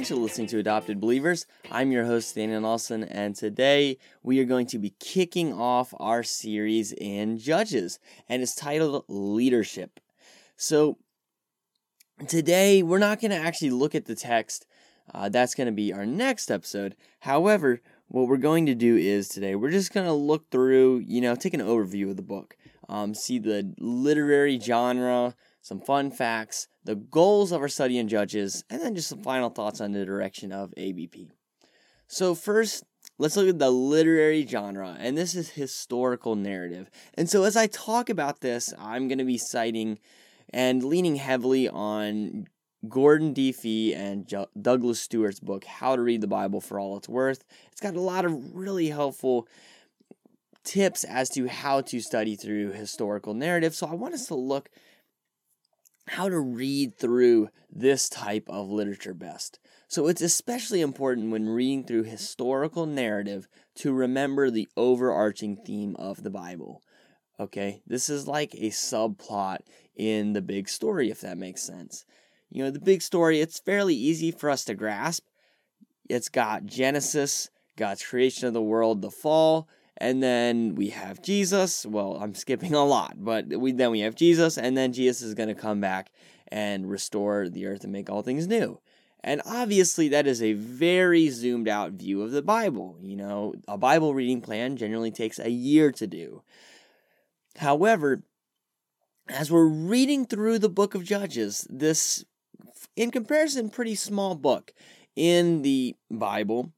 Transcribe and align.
Thanks 0.00 0.08
for 0.08 0.16
listening 0.16 0.46
to 0.46 0.58
Adopted 0.58 0.98
Believers. 0.98 1.44
I'm 1.70 1.92
your 1.92 2.06
host, 2.06 2.34
Daniel 2.34 2.62
Nelson, 2.62 3.04
and 3.04 3.36
today 3.36 3.98
we 4.22 4.40
are 4.40 4.46
going 4.46 4.64
to 4.68 4.78
be 4.78 4.94
kicking 4.98 5.52
off 5.52 5.92
our 6.00 6.22
series 6.22 6.92
in 6.92 7.36
Judges, 7.36 7.98
and 8.26 8.40
it's 8.40 8.54
titled 8.54 9.04
Leadership. 9.08 10.00
So, 10.56 10.96
today 12.26 12.82
we're 12.82 12.96
not 12.96 13.20
going 13.20 13.32
to 13.32 13.36
actually 13.36 13.72
look 13.72 13.94
at 13.94 14.06
the 14.06 14.14
text, 14.14 14.64
uh, 15.12 15.28
that's 15.28 15.54
going 15.54 15.66
to 15.66 15.70
be 15.70 15.92
our 15.92 16.06
next 16.06 16.50
episode. 16.50 16.96
However, 17.18 17.82
what 18.08 18.26
we're 18.26 18.38
going 18.38 18.64
to 18.64 18.74
do 18.74 18.96
is 18.96 19.28
today 19.28 19.54
we're 19.54 19.70
just 19.70 19.92
going 19.92 20.06
to 20.06 20.14
look 20.14 20.48
through, 20.50 21.04
you 21.06 21.20
know, 21.20 21.34
take 21.34 21.52
an 21.52 21.60
overview 21.60 22.08
of 22.08 22.16
the 22.16 22.22
book, 22.22 22.56
um, 22.88 23.14
see 23.14 23.38
the 23.38 23.74
literary 23.78 24.58
genre 24.58 25.34
some 25.70 25.80
fun 25.80 26.10
facts, 26.10 26.66
the 26.82 26.96
goals 26.96 27.52
of 27.52 27.60
our 27.60 27.68
study 27.68 27.96
in 27.96 28.08
Judges, 28.08 28.64
and 28.68 28.82
then 28.82 28.92
just 28.92 29.08
some 29.08 29.22
final 29.22 29.50
thoughts 29.50 29.80
on 29.80 29.92
the 29.92 30.04
direction 30.04 30.50
of 30.50 30.74
ABP. 30.76 31.30
So, 32.08 32.34
first, 32.34 32.82
let's 33.18 33.36
look 33.36 33.48
at 33.48 33.60
the 33.60 33.70
literary 33.70 34.44
genre, 34.44 34.96
and 34.98 35.16
this 35.16 35.36
is 35.36 35.50
historical 35.50 36.34
narrative. 36.34 36.90
And 37.14 37.30
so, 37.30 37.44
as 37.44 37.56
I 37.56 37.68
talk 37.68 38.10
about 38.10 38.40
this, 38.40 38.74
I'm 38.80 39.06
going 39.06 39.18
to 39.18 39.24
be 39.24 39.38
citing 39.38 40.00
and 40.52 40.82
leaning 40.82 41.14
heavily 41.14 41.68
on 41.68 42.48
Gordon 42.88 43.32
D. 43.32 43.52
Fee 43.52 43.94
and 43.94 44.26
Douglas 44.60 45.00
Stuart's 45.00 45.38
book, 45.38 45.64
How 45.66 45.94
to 45.94 46.02
Read 46.02 46.20
the 46.20 46.26
Bible 46.26 46.60
for 46.60 46.80
All 46.80 46.96
It's 46.96 47.08
Worth. 47.08 47.44
It's 47.70 47.80
got 47.80 47.94
a 47.94 48.00
lot 48.00 48.24
of 48.24 48.56
really 48.56 48.88
helpful 48.88 49.46
tips 50.64 51.04
as 51.04 51.30
to 51.30 51.46
how 51.46 51.80
to 51.82 52.00
study 52.00 52.34
through 52.34 52.72
historical 52.72 53.34
narrative. 53.34 53.76
So, 53.76 53.86
I 53.86 53.94
want 53.94 54.14
us 54.14 54.26
to 54.26 54.34
look 54.34 54.68
how 56.06 56.28
to 56.28 56.38
read 56.40 56.96
through 56.96 57.48
this 57.70 58.08
type 58.08 58.48
of 58.48 58.68
literature 58.68 59.14
best. 59.14 59.58
So 59.88 60.06
it's 60.06 60.22
especially 60.22 60.80
important 60.80 61.30
when 61.30 61.48
reading 61.48 61.84
through 61.84 62.04
historical 62.04 62.86
narrative 62.86 63.48
to 63.76 63.92
remember 63.92 64.50
the 64.50 64.68
overarching 64.76 65.56
theme 65.56 65.96
of 65.96 66.22
the 66.22 66.30
Bible. 66.30 66.82
Okay, 67.38 67.82
this 67.86 68.08
is 68.08 68.28
like 68.28 68.54
a 68.54 68.70
subplot 68.70 69.58
in 69.96 70.32
the 70.32 70.42
big 70.42 70.68
story, 70.68 71.10
if 71.10 71.20
that 71.22 71.38
makes 71.38 71.62
sense. 71.62 72.04
You 72.50 72.64
know, 72.64 72.70
the 72.70 72.80
big 72.80 73.02
story, 73.02 73.40
it's 73.40 73.58
fairly 73.58 73.94
easy 73.94 74.30
for 74.30 74.50
us 74.50 74.64
to 74.66 74.74
grasp. 74.74 75.24
It's 76.08 76.28
got 76.28 76.66
Genesis, 76.66 77.50
God's 77.76 78.04
creation 78.04 78.48
of 78.48 78.54
the 78.54 78.60
world, 78.60 79.00
the 79.00 79.10
fall, 79.10 79.68
and 80.00 80.22
then 80.22 80.74
we 80.74 80.88
have 80.90 81.20
Jesus. 81.20 81.84
Well, 81.84 82.16
I'm 82.20 82.34
skipping 82.34 82.74
a 82.74 82.84
lot, 82.84 83.16
but 83.18 83.46
we 83.46 83.72
then 83.72 83.90
we 83.90 84.00
have 84.00 84.14
Jesus, 84.14 84.56
and 84.56 84.76
then 84.76 84.92
Jesus 84.92 85.22
is 85.22 85.34
going 85.34 85.50
to 85.50 85.54
come 85.54 85.80
back 85.80 86.10
and 86.48 86.90
restore 86.90 87.48
the 87.48 87.66
earth 87.66 87.84
and 87.84 87.92
make 87.92 88.08
all 88.08 88.22
things 88.22 88.46
new. 88.46 88.80
And 89.22 89.42
obviously, 89.44 90.08
that 90.08 90.26
is 90.26 90.42
a 90.42 90.54
very 90.54 91.28
zoomed 91.28 91.68
out 91.68 91.92
view 91.92 92.22
of 92.22 92.30
the 92.30 92.40
Bible. 92.40 92.96
You 93.02 93.16
know, 93.16 93.54
a 93.68 93.76
Bible 93.76 94.14
reading 94.14 94.40
plan 94.40 94.76
generally 94.76 95.10
takes 95.10 95.38
a 95.38 95.50
year 95.50 95.92
to 95.92 96.06
do. 96.06 96.42
However, 97.58 98.22
as 99.28 99.50
we're 99.50 99.66
reading 99.66 100.24
through 100.24 100.58
the 100.58 100.70
book 100.70 100.94
of 100.94 101.04
Judges, 101.04 101.66
this, 101.68 102.24
in 102.96 103.10
comparison, 103.10 103.68
pretty 103.68 103.94
small 103.94 104.34
book 104.34 104.72
in 105.14 105.60
the 105.60 105.94
Bible, 106.10 106.72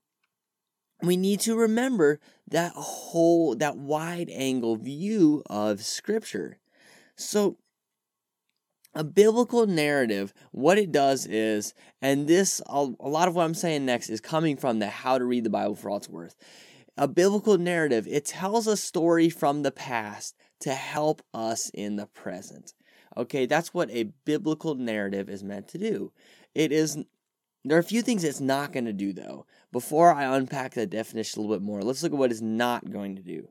we 1.03 1.17
need 1.17 1.41
to 1.41 1.57
remember 1.57 2.21
that 2.49 2.73
whole 2.75 3.55
that 3.57 3.77
wide 3.77 4.31
angle 4.31 4.77
view 4.77 5.43
of 5.47 5.83
scripture. 5.83 6.59
So 7.17 7.59
a 8.95 9.03
biblical 9.03 9.67
narrative 9.67 10.35
what 10.51 10.79
it 10.79 10.93
does 10.93 11.27
is 11.27 11.73
and 12.01 12.29
this 12.29 12.61
a 12.67 12.83
lot 12.83 13.27
of 13.27 13.35
what 13.35 13.45
i'm 13.45 13.55
saying 13.55 13.87
next 13.87 14.11
is 14.11 14.21
coming 14.21 14.55
from 14.55 14.81
the 14.81 14.87
how 14.87 15.17
to 15.17 15.25
read 15.25 15.45
the 15.45 15.51
bible 15.51 15.75
for 15.75 15.91
all 15.91 15.97
it's 15.97 16.09
worth. 16.09 16.37
A 16.97 17.09
biblical 17.09 17.59
narrative 17.59 18.07
it 18.07 18.27
tells 18.27 18.67
a 18.67 18.77
story 18.77 19.31
from 19.31 19.63
the 19.63 19.73
past 19.73 20.37
to 20.61 20.75
help 20.75 21.23
us 21.33 21.71
in 21.73 21.97
the 21.97 22.07
present. 22.07 22.75
Okay 23.17 23.47
that's 23.47 23.73
what 23.73 23.91
a 23.91 24.13
biblical 24.25 24.75
narrative 24.75 25.29
is 25.29 25.43
meant 25.43 25.69
to 25.69 25.79
do. 25.79 26.13
It 26.55 26.71
is 26.71 26.99
there 27.65 27.77
are 27.77 27.81
a 27.81 27.85
few 27.85 28.03
things 28.03 28.25
it's 28.25 28.41
not 28.41 28.73
going 28.73 28.87
to 28.87 28.93
do, 28.93 29.13
though. 29.13 29.47
Before 29.73 30.13
I 30.13 30.37
unpack 30.37 30.75
that 30.75 30.91
definition 30.91 31.39
a 31.39 31.43
little 31.43 31.57
bit 31.57 31.65
more, 31.65 31.83
let's 31.83 32.03
look 32.03 32.13
at 32.13 32.19
what 32.19 32.31
it's 32.31 32.43
not 32.43 32.91
going 32.91 33.17
to 33.17 33.23
do. 33.23 33.49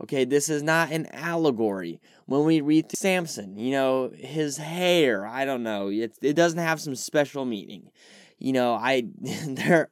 Okay, 0.00 0.24
this 0.24 0.48
is 0.48 0.62
not 0.62 0.92
an 0.92 1.06
allegory. 1.12 2.00
When 2.26 2.44
we 2.44 2.60
read 2.60 2.96
Samson, 2.96 3.58
you 3.58 3.72
know, 3.72 4.10
his 4.16 4.56
hair, 4.56 5.26
I 5.26 5.44
don't 5.44 5.62
know, 5.62 5.88
it, 5.88 6.16
it 6.22 6.34
doesn't 6.34 6.58
have 6.58 6.80
some 6.80 6.94
special 6.94 7.44
meaning. 7.44 7.90
You 8.38 8.52
know, 8.52 8.74
I, 8.74 9.04
there, 9.46 9.90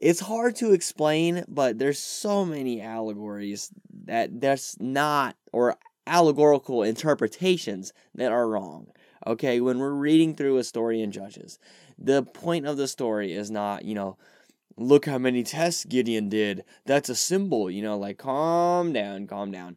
it's 0.00 0.20
hard 0.20 0.56
to 0.56 0.72
explain, 0.72 1.44
but 1.48 1.78
there's 1.78 1.98
so 1.98 2.44
many 2.44 2.80
allegories 2.80 3.70
that 4.04 4.40
that's 4.40 4.78
not, 4.80 5.36
or 5.52 5.76
allegorical 6.06 6.84
interpretations 6.84 7.92
that 8.14 8.32
are 8.32 8.48
wrong. 8.48 8.86
Okay, 9.26 9.60
when 9.60 9.78
we're 9.78 9.92
reading 9.92 10.34
through 10.34 10.58
a 10.58 10.64
story 10.64 11.02
in 11.02 11.10
Judges, 11.10 11.58
the 11.98 12.22
point 12.22 12.64
of 12.64 12.76
the 12.76 12.86
story 12.86 13.32
is 13.32 13.50
not, 13.50 13.84
you 13.84 13.94
know, 13.94 14.16
look 14.78 15.06
how 15.06 15.18
many 15.18 15.42
tests 15.42 15.84
Gideon 15.84 16.28
did. 16.28 16.64
That's 16.86 17.08
a 17.08 17.14
symbol, 17.14 17.70
you 17.70 17.82
know, 17.82 17.98
like 17.98 18.18
calm 18.18 18.92
down, 18.92 19.26
calm 19.26 19.50
down. 19.50 19.76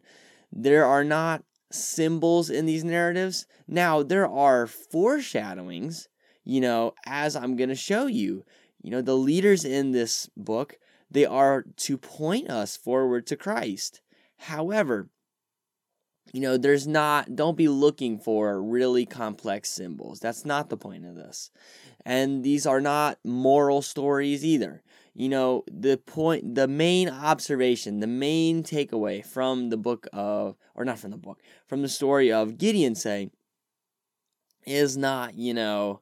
There 0.52 0.84
are 0.84 1.04
not 1.04 1.44
symbols 1.70 2.50
in 2.50 2.66
these 2.66 2.84
narratives. 2.84 3.46
Now, 3.66 4.02
there 4.02 4.28
are 4.28 4.66
foreshadowings, 4.66 6.08
you 6.44 6.60
know, 6.60 6.94
as 7.06 7.34
I'm 7.34 7.56
going 7.56 7.70
to 7.70 7.74
show 7.74 8.06
you. 8.06 8.44
You 8.82 8.90
know, 8.90 9.02
the 9.02 9.16
leaders 9.16 9.64
in 9.64 9.92
this 9.92 10.28
book, 10.36 10.78
they 11.10 11.24
are 11.24 11.64
to 11.76 11.96
point 11.98 12.50
us 12.50 12.76
forward 12.76 13.26
to 13.28 13.36
Christ. 13.36 14.00
However, 14.36 15.08
you 16.32 16.40
know, 16.40 16.56
there's 16.56 16.86
not, 16.86 17.36
don't 17.36 17.56
be 17.56 17.68
looking 17.68 18.18
for 18.18 18.62
really 18.62 19.04
complex 19.06 19.70
symbols. 19.70 20.20
That's 20.20 20.44
not 20.44 20.70
the 20.70 20.76
point 20.76 21.04
of 21.04 21.14
this. 21.14 21.50
And 22.04 22.42
these 22.42 22.66
are 22.66 22.80
not 22.80 23.18
moral 23.24 23.82
stories 23.82 24.44
either. 24.44 24.82
You 25.14 25.28
know, 25.28 25.64
the 25.70 25.98
point, 25.98 26.54
the 26.54 26.66
main 26.66 27.10
observation, 27.10 28.00
the 28.00 28.06
main 28.06 28.62
takeaway 28.62 29.24
from 29.24 29.68
the 29.68 29.76
book 29.76 30.06
of, 30.12 30.56
or 30.74 30.84
not 30.86 30.98
from 30.98 31.10
the 31.10 31.18
book, 31.18 31.42
from 31.66 31.82
the 31.82 31.88
story 31.88 32.32
of 32.32 32.56
Gideon 32.56 32.94
saying, 32.94 33.30
is 34.64 34.96
not, 34.96 35.34
you 35.34 35.52
know, 35.52 36.00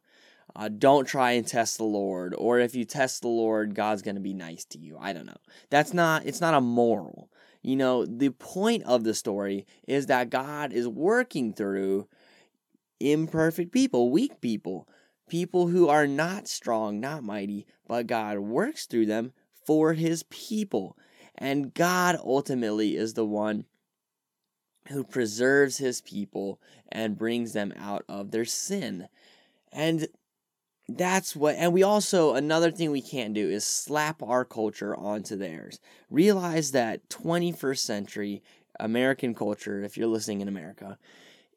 uh, 0.54 0.68
don't 0.68 1.06
try 1.06 1.32
and 1.32 1.46
test 1.46 1.78
the 1.78 1.84
Lord, 1.84 2.34
or 2.36 2.60
if 2.60 2.74
you 2.74 2.84
test 2.84 3.22
the 3.22 3.28
Lord, 3.28 3.74
God's 3.74 4.02
going 4.02 4.16
to 4.16 4.20
be 4.20 4.34
nice 4.34 4.64
to 4.66 4.78
you. 4.78 4.96
I 4.98 5.12
don't 5.12 5.26
know. 5.26 5.38
That's 5.70 5.92
not, 5.92 6.26
it's 6.26 6.40
not 6.40 6.54
a 6.54 6.60
moral. 6.60 7.30
You 7.62 7.76
know, 7.76 8.06
the 8.06 8.30
point 8.30 8.84
of 8.84 9.04
the 9.04 9.14
story 9.14 9.66
is 9.86 10.06
that 10.06 10.30
God 10.30 10.72
is 10.72 10.88
working 10.88 11.52
through 11.52 12.08
imperfect 12.98 13.72
people, 13.72 14.10
weak 14.10 14.40
people, 14.40 14.88
people 15.28 15.68
who 15.68 15.88
are 15.88 16.06
not 16.06 16.48
strong, 16.48 17.00
not 17.00 17.22
mighty, 17.22 17.66
but 17.86 18.06
God 18.06 18.38
works 18.38 18.86
through 18.86 19.06
them 19.06 19.32
for 19.66 19.92
his 19.92 20.22
people. 20.24 20.96
And 21.36 21.72
God 21.74 22.18
ultimately 22.22 22.96
is 22.96 23.14
the 23.14 23.24
one 23.26 23.64
who 24.88 25.04
preserves 25.04 25.78
his 25.78 26.00
people 26.00 26.60
and 26.90 27.18
brings 27.18 27.52
them 27.52 27.72
out 27.76 28.04
of 28.08 28.30
their 28.30 28.44
sin. 28.44 29.08
And 29.72 30.08
that's 30.96 31.36
what 31.36 31.56
and 31.56 31.72
we 31.72 31.82
also 31.82 32.34
another 32.34 32.70
thing 32.70 32.90
we 32.90 33.02
can't 33.02 33.34
do 33.34 33.48
is 33.48 33.64
slap 33.64 34.22
our 34.22 34.44
culture 34.44 34.96
onto 34.96 35.36
theirs. 35.36 35.80
Realize 36.10 36.72
that 36.72 37.08
21st 37.08 37.78
century 37.78 38.42
american 38.78 39.34
culture 39.34 39.82
if 39.82 39.98
you're 39.98 40.06
listening 40.06 40.40
in 40.40 40.48
america 40.48 40.96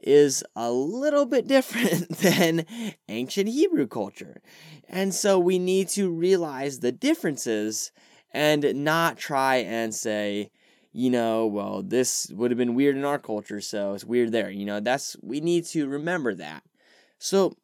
is 0.01 0.43
a 0.55 0.69
little 0.71 1.25
bit 1.25 1.47
different 1.55 2.09
than 2.17 2.65
ancient 3.07 3.47
hebrew 3.47 3.87
culture. 3.87 4.41
And 4.89 5.13
so 5.13 5.39
we 5.39 5.57
need 5.57 5.87
to 5.89 6.09
realize 6.09 6.79
the 6.79 6.91
differences 6.91 7.91
and 8.31 8.83
not 8.83 9.17
try 9.17 9.57
and 9.57 9.93
say 9.93 10.51
you 10.91 11.09
know 11.09 11.47
well 11.47 11.81
this 11.81 12.29
would 12.33 12.51
have 12.51 12.57
been 12.57 12.75
weird 12.75 12.95
in 12.95 13.05
our 13.05 13.17
culture 13.17 13.61
so 13.61 13.93
it's 13.93 14.05
weird 14.05 14.31
there. 14.31 14.49
You 14.49 14.65
know 14.65 14.79
that's 14.79 15.15
we 15.21 15.39
need 15.39 15.65
to 15.67 15.87
remember 15.87 16.35
that. 16.35 16.63
So 17.19 17.55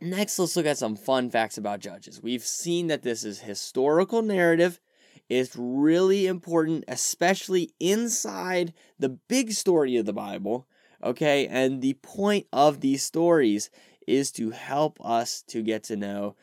Next, 0.00 0.38
let's 0.38 0.56
look 0.56 0.66
at 0.66 0.78
some 0.78 0.94
fun 0.94 1.28
facts 1.28 1.58
about 1.58 1.80
judges. 1.80 2.22
We've 2.22 2.44
seen 2.44 2.86
that 2.86 3.02
this 3.02 3.24
is 3.24 3.40
historical 3.40 4.22
narrative. 4.22 4.80
It's 5.28 5.56
really 5.56 6.26
important, 6.26 6.84
especially 6.86 7.72
inside 7.80 8.72
the 8.98 9.08
big 9.08 9.52
story 9.52 9.96
of 9.96 10.06
the 10.06 10.12
Bible. 10.12 10.68
Okay, 11.02 11.46
and 11.48 11.82
the 11.82 11.94
point 11.94 12.46
of 12.52 12.80
these 12.80 13.02
stories 13.02 13.70
is 14.06 14.30
to 14.32 14.50
help 14.50 14.98
us 15.04 15.42
to 15.48 15.62
get 15.62 15.82
to 15.84 15.96
know 15.96 16.36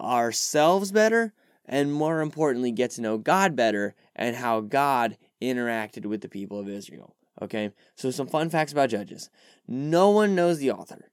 ourselves 0.00 0.92
better 0.92 1.32
and 1.66 1.92
more 1.92 2.20
importantly, 2.20 2.72
get 2.72 2.90
to 2.92 3.00
know 3.00 3.18
God 3.18 3.54
better 3.54 3.94
and 4.14 4.36
how 4.36 4.60
God 4.60 5.16
interacted 5.40 6.06
with 6.06 6.20
the 6.20 6.28
people 6.28 6.58
of 6.58 6.68
Israel. 6.68 7.14
Okay, 7.40 7.70
so 7.94 8.10
some 8.10 8.26
fun 8.26 8.50
facts 8.50 8.72
about 8.72 8.90
Judges. 8.90 9.30
No 9.66 10.10
one 10.10 10.34
knows 10.34 10.58
the 10.58 10.70
author. 10.70 11.11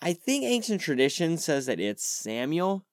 I 0.00 0.12
think 0.12 0.44
ancient 0.44 0.80
tradition 0.80 1.38
says 1.38 1.66
that 1.66 1.80
it's 1.80 2.04
Samuel. 2.04 2.84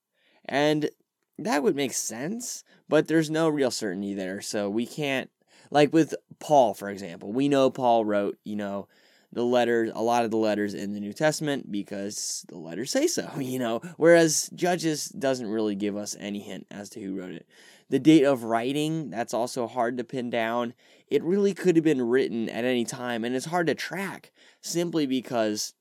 And 0.46 0.90
that 1.38 1.64
would 1.64 1.76
make 1.76 1.94
sense, 1.94 2.64
but 2.88 3.08
there's 3.08 3.30
no 3.30 3.50
real 3.50 3.72
certainty 3.72 4.14
there. 4.14 4.42
So 4.42 4.70
we 4.70 4.86
can't, 4.86 5.30
like 5.72 5.94
with 5.94 6.14
Paul, 6.40 6.74
for 6.74 6.90
example, 6.90 7.32
we 7.32 7.50
know 7.50 7.70
Paul 7.70 8.06
wrote, 8.06 8.38
you 8.44 8.56
know, 8.56 8.88
the 9.32 9.44
letters, 9.44 9.92
a 9.96 10.02
lot 10.02 10.26
of 10.26 10.32
the 10.32 10.38
letters 10.38 10.76
in 10.76 10.94
the 10.94 11.00
New 11.00 11.14
Testament 11.14 11.72
because 11.72 12.46
the 12.50 12.58
letters 12.58 12.92
say 12.92 13.08
so, 13.08 13.32
you 13.40 13.58
know, 13.58 13.82
whereas 13.98 14.50
Judges 14.54 15.08
doesn't 15.08 15.48
really 15.48 15.76
give 15.76 15.98
us 15.98 16.16
any 16.20 16.40
hint 16.40 16.68
as 16.70 16.90
to 16.92 17.02
who 17.02 17.20
wrote 17.20 17.34
it. 17.34 17.48
The 17.90 18.00
date 18.00 18.24
of 18.24 18.44
writing, 18.44 19.10
that's 19.10 19.34
also 19.34 19.68
hard 19.68 19.98
to 19.98 20.04
pin 20.04 20.30
down. 20.30 20.74
It 21.08 21.24
really 21.24 21.54
could 21.54 21.76
have 21.76 21.84
been 21.84 22.02
written 22.02 22.50
at 22.50 22.64
any 22.66 22.86
time, 22.86 23.24
and 23.24 23.36
it's 23.36 23.46
hard 23.46 23.68
to 23.68 23.76
track 23.76 24.32
simply 24.62 25.06
because, 25.06 25.74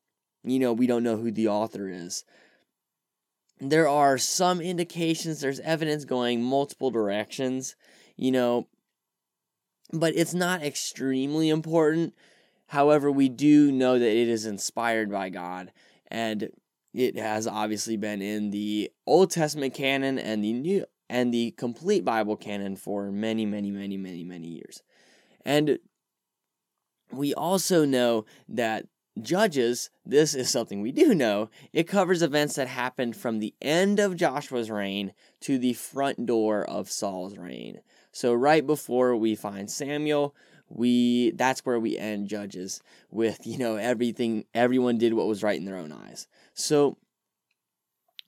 you 0.45 0.59
know, 0.59 0.73
we 0.73 0.87
don't 0.87 1.03
know 1.03 1.17
who 1.17 1.31
the 1.31 1.49
author 1.49 1.89
is. 1.89 2.25
There 3.61 3.89
are 3.89 4.19
some 4.19 4.61
indications, 4.61 5.41
there's 5.41 5.61
evidence 5.61 6.05
going 6.05 6.43
multiple 6.43 6.91
directions, 6.91 7.77
you 8.17 8.33
know, 8.33 8.67
but 9.93 10.15
it's 10.17 10.35
not 10.35 10.63
extremely 10.63 11.49
important 11.49 12.15
However, 12.73 13.13
we 13.13 13.29
do 13.29 13.71
know 13.71 13.99
that 13.99 14.17
it 14.17 14.29
is 14.29 14.47
inspired 14.47 15.11
by 15.11 15.29
God, 15.29 15.73
and 16.11 16.49
it 16.95 17.19
has 17.19 17.47
obviously 17.47 17.99
been 17.99 18.23
in 18.23 18.49
the 18.49 18.91
Old 19.07 19.31
Testament 19.31 19.75
canon 19.75 20.19
and 20.19 20.43
the 20.43 20.55
New 20.55 20.87
and 21.11 21.35
the 21.35 21.51
complete 21.51 22.03
Bible 22.03 22.35
canon 22.35 22.77
for 22.77 23.13
many, 23.13 23.45
many, 23.45 23.71
many, 23.71 23.99
many, 23.99 24.25
many 24.25 24.49
years. 24.49 24.83
And 25.45 25.81
we 27.11 27.35
also 27.35 27.85
know 27.85 28.25
that 28.49 28.87
Judges, 29.21 29.91
this 30.07 30.35
is 30.35 30.51
something 30.51 30.81
we 30.81 30.91
do 30.91 31.15
know, 31.15 31.51
it 31.73 31.85
covers 31.85 32.23
events 32.23 32.55
that 32.55 32.69
happened 32.69 33.15
from 33.15 33.39
the 33.39 33.55
end 33.61 34.01
of 34.01 34.17
Joshua's 34.17 34.71
reign 34.71 35.13
to 35.41 35.59
the 35.59 35.75
front 35.75 36.25
door 36.25 36.65
of 36.65 36.91
Saul's 36.91 37.37
reign. 37.37 37.81
So, 38.11 38.33
right 38.33 38.67
before 38.67 39.15
we 39.17 39.35
find 39.35 39.71
Samuel, 39.71 40.35
we 40.75 41.33
that's 41.33 41.65
where 41.67 41.79
we 41.79 41.99
end 41.99 42.29
judges 42.29 42.83
with 43.11 43.47
you 43.47 43.59
know 43.59 43.77
everything 43.77 44.45
everyone 44.55 44.99
did 44.99 45.13
what 45.13 45.27
was 45.27 45.43
right 45.43 45.59
in 45.59 45.67
their 45.67 45.77
own 45.77 45.93
eyes. 45.93 46.27
So 46.55 46.97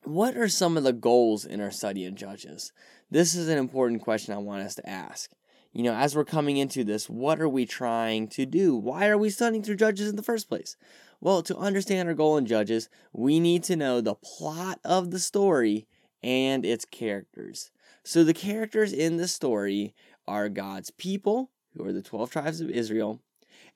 what 0.02 0.36
are 0.36 0.48
some 0.48 0.76
of 0.76 0.84
the 0.84 0.92
goals 0.92 1.46
in 1.46 1.60
our 1.62 1.70
study 1.70 2.04
of 2.04 2.14
judges? 2.14 2.72
This 3.10 3.34
is 3.34 3.48
an 3.48 3.58
important 3.58 4.02
question 4.02 4.34
i 4.34 4.38
want 4.38 4.62
us 4.62 4.74
to 4.74 4.88
ask 4.88 5.30
you 5.74 5.82
know 5.82 5.94
as 5.94 6.16
we're 6.16 6.24
coming 6.24 6.56
into 6.56 6.84
this 6.84 7.10
what 7.10 7.40
are 7.40 7.48
we 7.48 7.66
trying 7.66 8.28
to 8.28 8.46
do? 8.46 8.74
Why 8.74 9.08
are 9.08 9.18
we 9.18 9.28
studying 9.28 9.62
through 9.62 9.76
judges 9.76 10.08
in 10.08 10.16
the 10.16 10.22
first 10.22 10.48
place? 10.48 10.76
Well 11.20 11.42
to 11.42 11.56
understand 11.56 12.08
our 12.08 12.14
goal 12.14 12.38
in 12.38 12.46
judges 12.46 12.88
we 13.12 13.40
need 13.40 13.62
to 13.64 13.76
know 13.76 14.00
the 14.00 14.14
plot 14.14 14.80
of 14.84 15.10
the 15.10 15.18
story 15.18 15.86
and 16.22 16.64
its 16.64 16.86
characters. 16.86 17.70
So 18.02 18.24
the 18.24 18.34
characters 18.34 18.92
in 18.92 19.18
the 19.18 19.28
story 19.28 19.94
are 20.26 20.48
god's 20.48 20.90
people 20.90 21.50
who 21.76 21.84
are 21.84 21.92
the 21.92 22.02
12 22.02 22.30
tribes 22.30 22.60
of 22.60 22.70
Israel, 22.70 23.20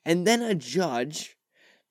and 0.05 0.25
then 0.25 0.41
a 0.41 0.55
judge, 0.55 1.37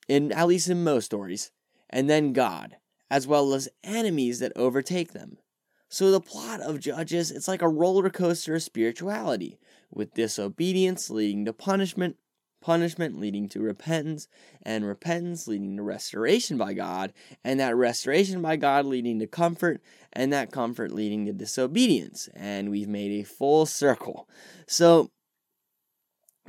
in 0.09 0.33
at 0.33 0.49
least 0.49 0.69
in 0.69 0.83
most 0.83 1.07
stories, 1.07 1.51
and 1.91 2.09
then 2.09 2.33
God, 2.33 2.77
as 3.11 3.27
well 3.27 3.53
as 3.55 3.69
enemies 3.85 4.39
that 4.41 4.53
overtake 4.57 5.13
them. 5.13 5.39
So 5.89 6.11
the 6.11 6.21
plot 6.21 6.61
of 6.61 6.81
Judges, 6.81 7.31
it's 7.31 7.49
like 7.49 7.63
a 7.63 7.69
roller 7.69 8.11
coaster 8.11 8.55
of 8.55 8.63
spirituality, 8.63 9.59
with 9.91 10.15
disobedience 10.15 11.09
leading 11.09 11.47
to 11.47 11.53
punishment, 11.53 12.17
punishment 12.61 13.19
leading 13.19 13.49
to 13.49 13.61
repentance, 13.61 14.29
and 14.63 14.85
repentance 14.85 15.49
leading 15.49 15.77
to 15.77 15.83
restoration 15.83 16.59
by 16.59 16.75
God, 16.75 17.15
and 17.43 17.59
that 17.59 17.75
restoration 17.77 18.43
by 18.43 18.57
God 18.57 18.85
leading 18.85 19.19
to 19.21 19.27
comfort, 19.27 19.81
and 20.13 20.33
that 20.33 20.53
comfort 20.53 20.93
leading 20.93 21.25
to 21.25 21.33
disobedience. 21.33 22.29
And 22.35 22.71
we've 22.71 22.89
made 22.89 23.21
a 23.21 23.25
full 23.25 23.65
circle. 23.65 24.29
So 24.67 25.11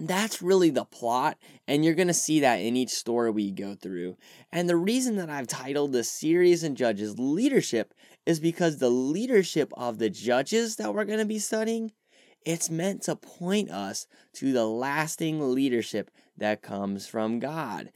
that's 0.08 0.42
really 0.42 0.70
the 0.70 0.86
plot, 0.86 1.38
and 1.68 1.84
you're 1.84 1.96
going 1.96 2.08
to 2.08 2.14
see 2.14 2.40
that 2.40 2.58
in 2.58 2.76
each 2.76 2.90
story 2.90 3.32
we 3.32 3.52
go 3.52 3.76
through. 3.76 4.18
And 4.52 4.70
the 4.70 4.78
reason 4.78 5.18
that 5.18 5.30
I've 5.30 5.48
titled 5.48 5.92
this 5.92 6.10
series 6.10 6.64
and 6.64 6.78
Judges 6.78 7.20
Leadership 7.20 7.94
is 8.26 8.40
because 8.40 8.78
the 8.78 8.90
leadership 8.90 9.72
of 9.76 9.98
the 9.98 10.10
judges 10.10 10.78
that 10.78 10.94
we're 10.94 11.06
going 11.06 11.20
to 11.20 11.26
be 11.26 11.40
studying, 11.40 11.92
it's 12.46 12.70
meant 12.70 13.02
to 13.04 13.16
point 13.16 13.70
us 13.72 14.08
to 14.34 14.54
the 14.54 14.66
lasting 14.66 15.54
leadership 15.54 16.12
that 16.38 16.62
comes 16.62 17.08
from 17.08 17.40
God. 17.40 17.92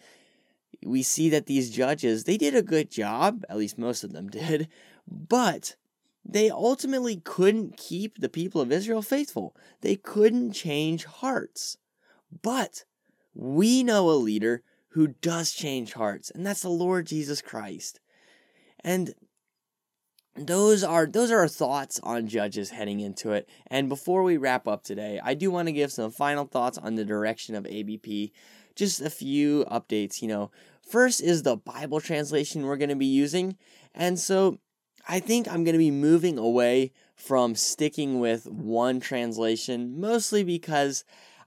We 0.85 1.03
see 1.03 1.29
that 1.29 1.45
these 1.45 1.69
judges, 1.69 2.25
they 2.25 2.37
did 2.37 2.55
a 2.55 2.61
good 2.61 2.91
job, 2.91 3.45
at 3.49 3.57
least 3.57 3.77
most 3.77 4.03
of 4.03 4.11
them 4.11 4.27
did, 4.29 4.67
but 5.07 5.75
they 6.25 6.49
ultimately 6.49 7.17
couldn't 7.17 7.77
keep 7.77 8.17
the 8.17 8.29
people 8.29 8.61
of 8.61 8.71
Israel 8.71 9.01
faithful. 9.01 9.55
They 9.81 9.95
couldn't 9.95 10.53
change 10.53 11.05
hearts. 11.05 11.77
But 12.41 12.85
we 13.33 13.83
know 13.83 14.09
a 14.09 14.13
leader 14.13 14.63
who 14.89 15.07
does 15.07 15.51
change 15.51 15.93
hearts, 15.93 16.29
and 16.29 16.45
that's 16.45 16.61
the 16.61 16.69
Lord 16.69 17.07
Jesus 17.07 17.41
Christ. 17.41 17.99
And 18.83 19.13
those 20.35 20.83
are 20.83 21.05
those 21.05 21.31
are 21.31 21.39
our 21.39 21.47
thoughts 21.47 21.99
on 22.01 22.27
judges 22.27 22.71
heading 22.71 22.99
into 22.99 23.31
it. 23.31 23.47
And 23.67 23.89
before 23.89 24.23
we 24.23 24.37
wrap 24.37 24.67
up 24.67 24.83
today, 24.83 25.19
I 25.23 25.33
do 25.33 25.51
want 25.51 25.67
to 25.67 25.73
give 25.73 25.91
some 25.91 26.11
final 26.11 26.45
thoughts 26.45 26.77
on 26.77 26.95
the 26.95 27.05
direction 27.05 27.55
of 27.55 27.67
ABP. 27.67 28.33
Just 28.75 29.01
a 29.01 29.09
few 29.09 29.65
updates, 29.65 30.21
you 30.21 30.27
know. 30.27 30.51
First 30.89 31.21
is 31.21 31.43
the 31.43 31.55
Bible 31.55 32.01
translation 32.01 32.65
we're 32.65 32.77
going 32.77 32.89
to 32.89 32.95
be 32.95 33.05
using. 33.05 33.57
And 33.93 34.19
so 34.19 34.59
I 35.07 35.19
think 35.19 35.47
I'm 35.47 35.63
going 35.63 35.73
to 35.73 35.79
be 35.79 35.91
moving 35.91 36.37
away 36.37 36.91
from 37.15 37.55
sticking 37.55 38.19
with 38.19 38.47
one 38.47 38.99
translation, 38.99 39.99
mostly 39.99 40.43
because 40.43 41.03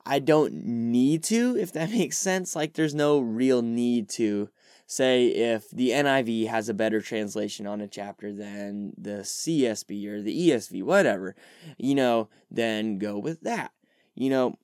I 0.07 0.21
don't 0.21 0.65
need 0.65 1.25
to, 1.25 1.57
if 1.57 1.73
that 1.73 1.91
makes 1.93 2.19
sense. 2.19 2.57
Like, 2.57 2.75
there's 2.75 2.95
no 2.95 3.19
real 3.19 3.63
need 3.63 4.09
to. 4.11 4.49
Say, 4.89 5.27
if 5.27 5.69
the 5.71 5.91
NIV 5.91 6.47
has 6.47 6.69
a 6.69 6.75
better 6.75 7.01
translation 7.01 7.67
on 7.67 7.81
a 7.81 7.89
chapter 7.89 8.33
than 8.33 8.93
the 8.97 9.23
CSB 9.23 10.07
or 10.07 10.23
the 10.23 10.49
ESV, 10.51 10.85
whatever, 10.85 11.35
you 11.77 11.97
know, 11.97 12.29
then 12.53 12.99
go 12.99 13.19
with 13.19 13.41
that, 13.41 13.73
you 14.15 14.31
know. 14.31 14.57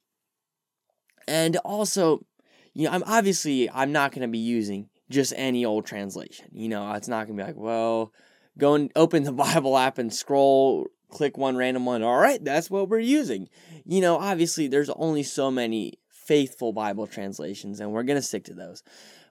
And 1.27 1.56
also, 1.59 2.25
you 2.73 2.85
know, 2.85 2.93
I'm 2.93 3.03
obviously 3.05 3.69
I'm 3.69 3.91
not 3.91 4.12
going 4.12 4.23
to 4.23 4.29
be 4.29 4.39
using 4.39 4.91
just 5.11 5.33
any 5.37 5.65
old 5.65 5.87
translation. 5.87 6.47
You 6.53 6.69
know, 6.69 6.93
it's 6.93 7.09
not 7.09 7.27
going 7.27 7.37
to 7.37 7.43
be 7.43 7.46
like, 7.49 7.58
well, 7.58 8.13
go 8.56 8.75
and 8.75 8.93
open 8.94 9.25
the 9.25 9.32
Bible 9.32 9.77
app 9.77 9.99
and 9.99 10.15
scroll 10.15 10.87
click 11.13 11.39
one 11.39 11.57
random 11.57 11.87
one. 11.87 12.03
All 12.03 12.19
right, 12.19 12.43
that's 12.45 12.71
what 12.71 12.89
we're 12.89 12.99
using. 12.99 13.49
You 13.85 14.01
know, 14.01 14.17
obviously, 14.17 14.67
there's 14.67 14.91
only 14.91 15.23
so 15.23 15.51
many 15.51 15.99
faithful 16.09 16.73
Bible 16.73 17.07
translations, 17.07 17.79
and 17.79 17.93
we're 17.93 18.03
going 18.03 18.19
to 18.19 18.23
stick 18.23 18.45
to 18.45 18.55
those. 18.55 18.83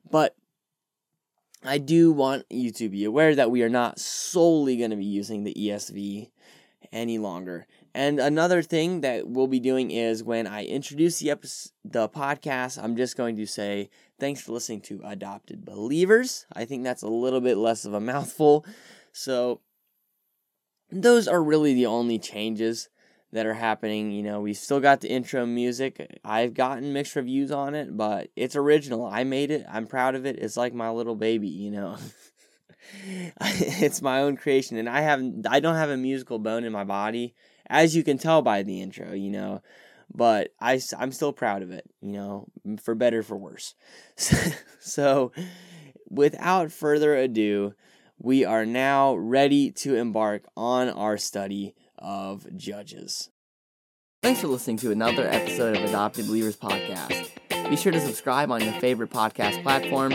But 0.09 0.35
I 1.63 1.77
do 1.77 2.11
want 2.11 2.45
you 2.49 2.71
to 2.71 2.89
be 2.89 3.03
aware 3.03 3.35
that 3.35 3.51
we 3.51 3.63
are 3.63 3.69
not 3.69 3.99
solely 3.99 4.77
going 4.77 4.91
to 4.91 4.95
be 4.95 5.05
using 5.05 5.43
the 5.43 5.53
ESV 5.53 6.29
any 6.91 7.17
longer. 7.17 7.67
And 7.93 8.19
another 8.19 8.61
thing 8.61 9.01
that 9.01 9.27
we'll 9.27 9.47
be 9.47 9.59
doing 9.59 9.91
is 9.91 10.23
when 10.23 10.47
I 10.47 10.63
introduce 10.63 11.19
the 11.19 11.31
episode, 11.31 11.71
the 11.83 12.07
podcast, 12.07 12.81
I'm 12.81 12.95
just 12.95 13.17
going 13.17 13.35
to 13.35 13.45
say 13.45 13.89
thanks 14.19 14.41
for 14.41 14.53
listening 14.53 14.81
to 14.81 15.01
Adopted 15.03 15.65
Believers. 15.65 16.45
I 16.53 16.65
think 16.65 16.83
that's 16.83 17.03
a 17.03 17.09
little 17.09 17.41
bit 17.41 17.57
less 17.57 17.85
of 17.85 17.93
a 17.93 17.99
mouthful. 17.99 18.65
So 19.11 19.61
those 20.91 21.27
are 21.27 21.41
really 21.41 21.73
the 21.73 21.85
only 21.85 22.19
changes 22.19 22.89
that 23.31 23.45
are 23.45 23.53
happening. 23.53 24.11
You 24.11 24.23
know, 24.23 24.41
we 24.41 24.53
still 24.53 24.79
got 24.79 25.01
the 25.01 25.09
intro 25.09 25.45
music. 25.45 26.19
I've 26.23 26.53
gotten 26.53 26.93
mixed 26.93 27.15
reviews 27.15 27.51
on 27.51 27.75
it, 27.75 27.95
but 27.95 28.29
it's 28.35 28.55
original. 28.55 29.05
I 29.05 29.23
made 29.23 29.51
it. 29.51 29.65
I'm 29.69 29.87
proud 29.87 30.15
of 30.15 30.25
it. 30.25 30.37
It's 30.39 30.57
like 30.57 30.73
my 30.73 30.89
little 30.89 31.15
baby, 31.15 31.47
you 31.47 31.71
know. 31.71 31.97
it's 33.41 34.01
my 34.01 34.21
own 34.21 34.35
creation 34.35 34.77
and 34.77 34.89
I 34.89 35.01
haven't 35.01 35.45
I 35.47 35.59
don't 35.59 35.75
have 35.75 35.89
a 35.89 35.97
musical 35.97 36.39
bone 36.39 36.63
in 36.63 36.73
my 36.73 36.83
body 36.83 37.35
as 37.67 37.95
you 37.95 38.03
can 38.03 38.17
tell 38.17 38.41
by 38.41 38.63
the 38.63 38.81
intro, 38.81 39.13
you 39.13 39.29
know. 39.29 39.61
But 40.13 40.53
I 40.59 40.81
I'm 40.97 41.11
still 41.11 41.31
proud 41.31 41.61
of 41.61 41.71
it, 41.71 41.85
you 42.01 42.11
know, 42.11 42.47
for 42.81 42.95
better 42.95 43.23
for 43.23 43.37
worse. 43.37 43.75
so 44.79 45.31
without 46.09 46.71
further 46.71 47.15
ado, 47.15 47.73
we 48.23 48.45
are 48.45 48.65
now 48.65 49.15
ready 49.15 49.71
to 49.71 49.95
embark 49.95 50.43
on 50.55 50.89
our 50.89 51.17
study 51.17 51.73
of 51.97 52.45
Judges. 52.55 53.29
Thanks 54.21 54.41
for 54.41 54.47
listening 54.47 54.77
to 54.77 54.91
another 54.91 55.27
episode 55.27 55.75
of 55.75 55.83
Adopted 55.83 56.27
Believers 56.27 56.55
Podcast. 56.55 57.29
Be 57.69 57.75
sure 57.75 57.91
to 57.91 57.99
subscribe 57.99 58.51
on 58.51 58.63
your 58.63 58.73
favorite 58.73 59.09
podcast 59.09 59.63
platform. 59.63 60.13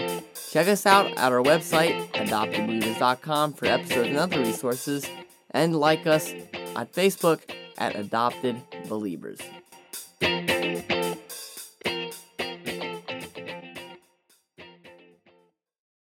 Check 0.52 0.68
us 0.68 0.86
out 0.86 1.06
at 1.18 1.32
our 1.32 1.42
website, 1.42 2.12
adoptedbelievers.com, 2.12 3.54
for 3.54 3.66
episodes 3.66 4.08
and 4.08 4.18
other 4.18 4.38
resources, 4.38 5.04
and 5.50 5.74
like 5.74 6.06
us 6.06 6.32
on 6.76 6.86
Facebook 6.86 7.40
at 7.78 7.96
Adopted 7.96 8.62
Believers. 8.88 9.40